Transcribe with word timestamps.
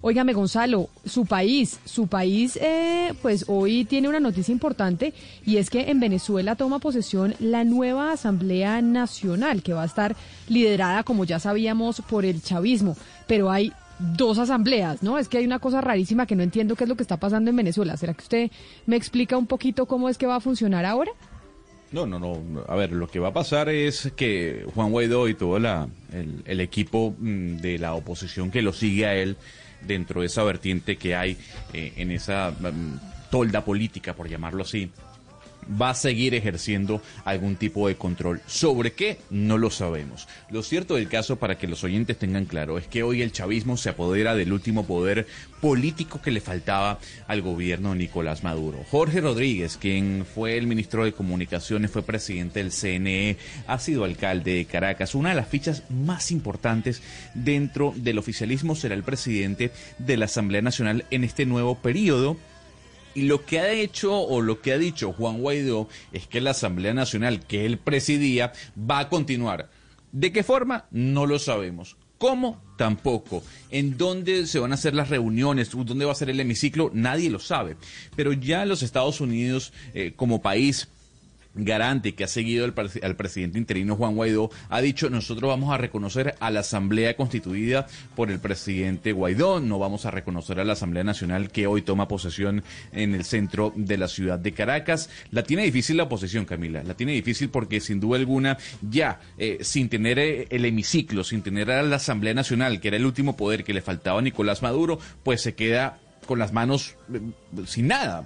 Óigame, 0.00 0.32
Gonzalo, 0.32 0.90
su 1.04 1.26
país, 1.26 1.80
su 1.84 2.06
país, 2.06 2.54
eh, 2.62 3.12
pues 3.20 3.46
hoy 3.48 3.84
tiene 3.84 4.08
una 4.08 4.20
noticia 4.20 4.52
importante 4.52 5.12
y 5.44 5.56
es 5.56 5.70
que 5.70 5.90
en 5.90 5.98
Venezuela 5.98 6.54
toma 6.54 6.78
posesión 6.78 7.34
la 7.40 7.64
nueva 7.64 8.12
Asamblea 8.12 8.80
Nacional 8.80 9.60
que 9.60 9.72
va 9.72 9.82
a 9.82 9.86
estar 9.86 10.14
liderada, 10.48 11.02
como 11.02 11.24
ya 11.24 11.40
sabíamos, 11.40 12.00
por 12.02 12.24
el 12.24 12.40
chavismo. 12.40 12.96
Pero 13.26 13.50
hay 13.50 13.72
dos 13.98 14.38
asambleas, 14.38 15.02
¿no? 15.02 15.18
Es 15.18 15.28
que 15.28 15.38
hay 15.38 15.44
una 15.44 15.58
cosa 15.58 15.80
rarísima 15.80 16.26
que 16.26 16.36
no 16.36 16.44
entiendo 16.44 16.76
qué 16.76 16.84
es 16.84 16.88
lo 16.88 16.94
que 16.94 17.02
está 17.02 17.16
pasando 17.16 17.50
en 17.50 17.56
Venezuela. 17.56 17.96
¿Será 17.96 18.14
que 18.14 18.22
usted 18.22 18.50
me 18.86 18.94
explica 18.94 19.36
un 19.36 19.48
poquito 19.48 19.86
cómo 19.86 20.08
es 20.08 20.16
que 20.16 20.28
va 20.28 20.36
a 20.36 20.40
funcionar 20.40 20.84
ahora? 20.84 21.10
No, 21.90 22.06
no, 22.06 22.20
no. 22.20 22.40
A 22.68 22.76
ver, 22.76 22.92
lo 22.92 23.08
que 23.08 23.18
va 23.18 23.28
a 23.28 23.32
pasar 23.32 23.68
es 23.68 24.12
que 24.14 24.64
Juan 24.76 24.92
Guaidó 24.92 25.26
y 25.26 25.34
todo 25.34 25.58
la, 25.58 25.88
el, 26.12 26.44
el 26.44 26.60
equipo 26.60 27.16
mm, 27.18 27.56
de 27.56 27.80
la 27.80 27.94
oposición 27.94 28.52
que 28.52 28.62
lo 28.62 28.72
sigue 28.72 29.04
a 29.04 29.16
él 29.16 29.36
dentro 29.80 30.20
de 30.20 30.26
esa 30.26 30.42
vertiente 30.42 30.96
que 30.96 31.14
hay 31.14 31.36
eh, 31.72 31.92
en 31.96 32.10
esa 32.10 32.50
mm, 32.50 33.30
tolda 33.30 33.64
política, 33.64 34.14
por 34.14 34.28
llamarlo 34.28 34.62
así, 34.62 34.90
va 35.70 35.90
a 35.90 35.94
seguir 35.94 36.34
ejerciendo 36.34 37.02
algún 37.24 37.56
tipo 37.56 37.88
de 37.88 37.96
control. 37.96 38.40
¿Sobre 38.46 38.92
qué? 38.92 39.18
No 39.30 39.58
lo 39.58 39.70
sabemos. 39.70 40.28
Lo 40.50 40.62
cierto 40.62 40.94
del 40.94 41.08
caso, 41.08 41.36
para 41.36 41.58
que 41.58 41.68
los 41.68 41.84
oyentes 41.84 42.18
tengan 42.18 42.46
claro, 42.46 42.78
es 42.78 42.86
que 42.86 43.02
hoy 43.02 43.22
el 43.22 43.32
chavismo 43.32 43.76
se 43.76 43.90
apodera 43.90 44.34
del 44.34 44.52
último 44.52 44.86
poder 44.86 45.26
político 45.60 46.20
que 46.22 46.30
le 46.30 46.40
faltaba 46.40 46.98
al 47.26 47.42
gobierno 47.42 47.92
de 47.92 47.98
Nicolás 47.98 48.44
Maduro. 48.44 48.84
Jorge 48.90 49.20
Rodríguez, 49.20 49.76
quien 49.76 50.24
fue 50.24 50.56
el 50.56 50.66
ministro 50.66 51.04
de 51.04 51.12
Comunicaciones, 51.12 51.90
fue 51.90 52.02
presidente 52.02 52.62
del 52.62 52.72
CNE, 52.72 53.36
ha 53.66 53.78
sido 53.78 54.04
alcalde 54.04 54.54
de 54.54 54.64
Caracas. 54.64 55.14
Una 55.14 55.30
de 55.30 55.36
las 55.36 55.48
fichas 55.48 55.82
más 55.90 56.30
importantes 56.30 57.02
dentro 57.34 57.92
del 57.96 58.18
oficialismo 58.18 58.74
será 58.74 58.94
el 58.94 59.02
presidente 59.02 59.72
de 59.98 60.16
la 60.16 60.26
Asamblea 60.26 60.62
Nacional 60.62 61.04
en 61.10 61.24
este 61.24 61.46
nuevo 61.46 61.76
periodo 61.76 62.36
y 63.18 63.22
lo 63.22 63.44
que 63.44 63.58
ha 63.58 63.72
hecho 63.72 64.16
o 64.16 64.40
lo 64.40 64.60
que 64.60 64.72
ha 64.72 64.78
dicho 64.78 65.12
Juan 65.12 65.38
Guaidó 65.38 65.88
es 66.12 66.28
que 66.28 66.40
la 66.40 66.50
Asamblea 66.50 66.94
Nacional 66.94 67.44
que 67.44 67.66
él 67.66 67.76
presidía 67.76 68.52
va 68.78 69.00
a 69.00 69.08
continuar. 69.08 69.70
¿De 70.12 70.30
qué 70.30 70.44
forma? 70.44 70.86
No 70.92 71.26
lo 71.26 71.40
sabemos. 71.40 71.96
¿Cómo? 72.18 72.62
Tampoco. 72.76 73.42
¿En 73.70 73.98
dónde 73.98 74.46
se 74.46 74.60
van 74.60 74.70
a 74.70 74.76
hacer 74.76 74.94
las 74.94 75.08
reuniones? 75.08 75.70
¿Dónde 75.70 76.04
va 76.04 76.12
a 76.12 76.14
ser 76.14 76.30
el 76.30 76.38
hemiciclo? 76.38 76.92
Nadie 76.94 77.28
lo 77.28 77.40
sabe. 77.40 77.76
Pero 78.14 78.32
ya 78.32 78.64
los 78.64 78.84
Estados 78.84 79.20
Unidos 79.20 79.72
eh, 79.94 80.12
como 80.14 80.40
país 80.40 80.86
garante 81.54 82.14
que 82.14 82.24
ha 82.24 82.28
seguido 82.28 82.64
al, 82.64 82.74
al, 83.02 83.16
presidente 83.16 83.58
interino 83.58 83.96
Juan 83.96 84.14
Guaidó, 84.14 84.50
ha 84.68 84.80
dicho 84.80 85.10
nosotros 85.10 85.48
vamos 85.48 85.72
a 85.72 85.78
reconocer 85.78 86.34
a 86.40 86.50
la 86.50 86.60
Asamblea 86.60 87.16
constituida 87.16 87.86
por 88.14 88.30
el 88.30 88.38
presidente 88.38 89.12
Guaidó, 89.12 89.60
no 89.60 89.78
vamos 89.78 90.06
a 90.06 90.10
reconocer 90.10 90.60
a 90.60 90.64
la 90.64 90.74
Asamblea 90.74 91.04
Nacional 91.04 91.50
que 91.50 91.66
hoy 91.66 91.82
toma 91.82 92.08
posesión 92.08 92.62
en 92.92 93.14
el 93.14 93.24
centro 93.24 93.72
de 93.76 93.96
la 93.96 94.08
ciudad 94.08 94.38
de 94.38 94.52
Caracas. 94.52 95.10
La 95.30 95.42
tiene 95.42 95.64
difícil 95.64 95.96
la 95.96 96.04
oposición, 96.04 96.44
Camila, 96.44 96.82
la 96.82 96.94
tiene 96.94 97.12
difícil 97.12 97.48
porque 97.50 97.80
sin 97.80 98.00
duda 98.00 98.18
alguna 98.18 98.58
ya 98.82 99.20
eh, 99.38 99.58
sin 99.62 99.88
tener 99.88 100.18
eh, 100.18 100.46
el 100.50 100.64
hemiciclo, 100.64 101.24
sin 101.24 101.42
tener 101.42 101.70
a 101.70 101.82
la 101.82 101.96
Asamblea 101.96 102.34
Nacional, 102.34 102.80
que 102.80 102.88
era 102.88 102.96
el 102.96 103.06
último 103.06 103.36
poder 103.36 103.64
que 103.64 103.74
le 103.74 103.82
faltaba 103.82 104.18
a 104.20 104.22
Nicolás 104.22 104.62
Maduro, 104.62 104.98
pues 105.22 105.42
se 105.42 105.54
queda 105.54 105.98
con 106.28 106.38
las 106.38 106.52
manos 106.52 106.94
eh, 107.10 107.20
sin 107.66 107.88
nada 107.88 108.22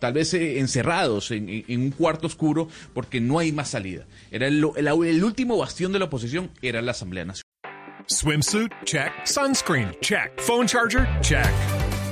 tal 0.00 0.12
vez 0.12 0.34
eh, 0.34 0.58
encerrados 0.58 1.30
en, 1.30 1.64
un 1.68 1.90
cuarto 1.92 2.26
oscuro 2.26 2.68
porque 2.92 3.20
no 3.20 3.38
hay 3.38 3.52
más 3.52 3.70
salida. 3.70 4.04
Era 4.30 4.48
el, 4.48 4.64
el, 4.76 4.86
el 4.88 5.24
último 5.24 5.56
bastión 5.56 5.92
de 5.92 6.00
la 6.00 6.06
oposición, 6.06 6.50
era 6.60 6.82
la 6.82 6.90
Asamblea 6.90 7.24
Nacional. 7.24 7.44
Swimsuit? 8.08 8.72
Check. 8.84 9.12
Sunscreen? 9.24 9.96
Check. 10.00 10.38
Phone 10.40 10.66
charger? 10.66 11.06
Check. 11.22 11.75